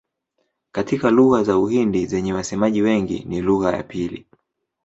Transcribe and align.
Kati 0.71 0.95
ya 0.95 1.09
lugha 1.11 1.43
za 1.43 1.57
Uhindi 1.57 2.05
zenye 2.05 2.33
wasemaji 2.33 2.81
wengi 2.81 3.25
ni 3.29 3.41
lugha 3.41 3.75
ya 3.77 3.83
pili. 3.83 4.25